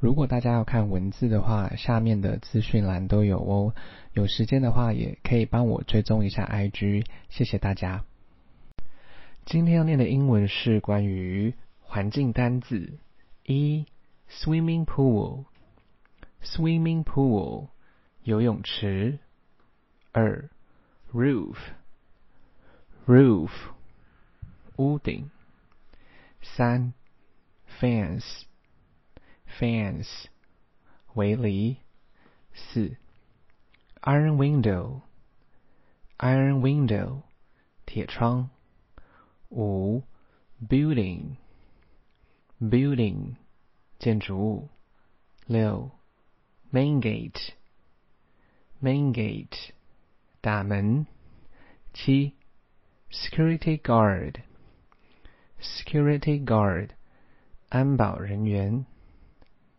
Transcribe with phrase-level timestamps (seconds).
[0.00, 3.74] 如果大家要看文字的话，下面的资讯栏都有哦。
[4.12, 8.04] 有时间的话，也可以帮我追踪一下 IG，谢谢大家。
[9.44, 13.00] 今天要念的英文是关于环境单字：
[13.44, 13.86] 一
[14.30, 17.66] ，swimming pool，swimming pool，
[18.22, 19.18] 游泳池；
[20.12, 20.48] 二
[21.12, 23.50] ，roof，roof，
[24.76, 25.24] 屋顶；
[26.40, 26.92] 三
[27.80, 28.44] ，fence。
[29.59, 30.27] fence
[31.13, 31.77] 围篱，
[32.53, 32.97] 四
[34.01, 35.01] iron window
[36.17, 37.21] iron window
[37.85, 38.49] 铁窗，
[39.49, 40.03] 五
[40.67, 41.37] building
[42.59, 43.35] building
[43.99, 44.69] 建筑物，
[45.45, 45.91] 六
[46.71, 47.53] main gate
[48.81, 49.71] main gate
[50.41, 51.05] 大门，
[51.93, 52.33] 七
[53.11, 54.41] security guard
[55.61, 56.89] security guard
[57.69, 58.85] 安保人员。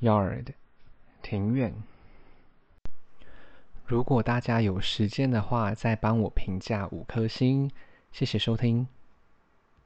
[0.00, 0.48] Yard，
[1.22, 1.74] 庭院。
[3.84, 7.70] 如果大家有时间的话，再帮我评价五颗星，
[8.12, 8.88] 谢谢收听。